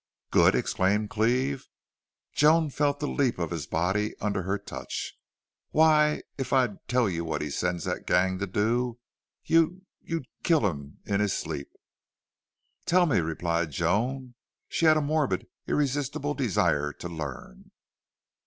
[0.31, 1.67] "Good!" exclaimed Cleve.
[2.33, 5.13] Joan felt the leap of his body under her touch.
[5.69, 8.97] "Why, if I'd tell you what he sends that gang to do
[9.45, 11.69] you'd you'd kill him in his sleep."
[12.87, 14.33] "Tell me," replied Joan.
[14.69, 17.69] She had a morbid, irresistible desire to learn.